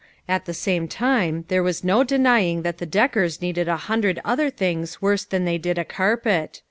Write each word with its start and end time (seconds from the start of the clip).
At 0.27 0.45
the 0.45 0.53
same 0.55 0.87
time 0.87 1.45
there 1.47 1.61
was 1.61 1.83
no 1.83 2.03
denying 2.03 2.63
that 2.63 2.79
the 2.79 2.87
Deckers 2.87 3.39
needed 3.39 3.67
a 3.67 3.77
hundred 3.77 4.19
other 4.25 4.49
things 4.49 4.99
worse 4.99 5.25
than 5.25 5.45
they 5.45 5.59
did 5.59 5.77
a 5.77 5.85
carpet. 5.85 6.59